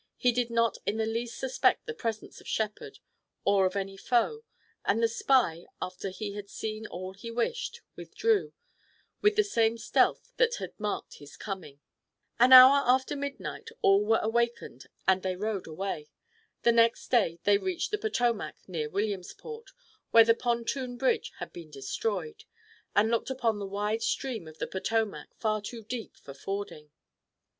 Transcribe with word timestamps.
He 0.17 0.31
did 0.31 0.49
not 0.49 0.79
in 0.83 0.97
the 0.97 1.05
least 1.05 1.37
suspect 1.37 1.85
the 1.85 1.93
presence 1.93 2.41
of 2.41 2.47
Shepard 2.47 2.97
or 3.45 3.67
of 3.67 3.75
any 3.75 3.95
foe, 3.95 4.43
and 4.83 4.99
the 4.99 5.07
spy, 5.07 5.67
after 5.79 6.09
he 6.09 6.33
had 6.33 6.49
seen 6.49 6.87
all 6.87 7.13
he 7.13 7.29
wished, 7.29 7.81
withdrew, 7.95 8.51
with 9.21 9.35
the 9.35 9.43
same 9.43 9.77
stealth 9.77 10.31
that 10.37 10.55
had 10.55 10.73
marked 10.79 11.17
his 11.17 11.37
coming. 11.37 11.81
An 12.39 12.51
hour 12.51 12.81
after 12.87 13.15
midnight 13.15 13.69
all 13.83 14.03
were 14.03 14.17
awakened 14.23 14.87
and 15.07 15.21
they 15.21 15.35
rode 15.35 15.67
away. 15.67 16.09
The 16.63 16.71
next 16.71 17.09
day 17.09 17.39
they 17.43 17.59
reached 17.59 17.91
the 17.91 17.99
Potomac 17.99 18.55
near 18.67 18.89
Williamsport, 18.89 19.69
where 20.09 20.23
their 20.25 20.33
pontoon 20.33 20.97
bridge 20.97 21.31
had 21.37 21.53
been 21.53 21.69
destroyed, 21.69 22.45
and 22.95 23.11
looked 23.11 23.29
upon 23.29 23.59
the 23.59 23.67
wide 23.67 24.01
stream 24.01 24.47
of 24.47 24.57
the 24.57 24.65
Potomac, 24.65 25.29
far 25.37 25.61
too 25.61 25.83
deep 25.83 26.17
for 26.17 26.33
fording. 26.33 26.89